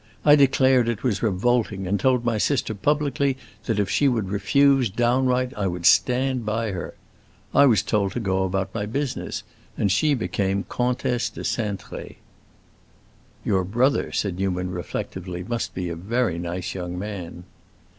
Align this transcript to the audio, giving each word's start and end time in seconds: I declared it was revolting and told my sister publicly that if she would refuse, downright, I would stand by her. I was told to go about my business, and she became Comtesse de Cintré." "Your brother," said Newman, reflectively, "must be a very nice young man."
I 0.25 0.35
declared 0.35 0.89
it 0.89 1.03
was 1.03 1.21
revolting 1.21 1.85
and 1.85 1.99
told 1.99 2.25
my 2.25 2.39
sister 2.39 2.73
publicly 2.73 3.37
that 3.65 3.77
if 3.77 3.87
she 3.87 4.07
would 4.07 4.29
refuse, 4.31 4.89
downright, 4.89 5.53
I 5.55 5.67
would 5.67 5.85
stand 5.85 6.43
by 6.43 6.71
her. 6.71 6.95
I 7.53 7.67
was 7.67 7.83
told 7.83 8.13
to 8.13 8.19
go 8.19 8.41
about 8.43 8.73
my 8.73 8.87
business, 8.87 9.43
and 9.77 9.91
she 9.91 10.15
became 10.15 10.63
Comtesse 10.67 11.29
de 11.29 11.41
Cintré." 11.41 12.15
"Your 13.45 13.63
brother," 13.63 14.11
said 14.11 14.39
Newman, 14.39 14.71
reflectively, 14.71 15.43
"must 15.43 15.75
be 15.75 15.87
a 15.87 15.95
very 15.95 16.39
nice 16.39 16.73
young 16.73 16.97
man." 16.97 17.43